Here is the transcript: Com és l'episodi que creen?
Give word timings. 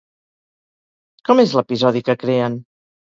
Com 1.29 1.43
és 1.43 1.53
l'episodi 1.59 2.03
que 2.09 2.17
creen? 2.25 2.57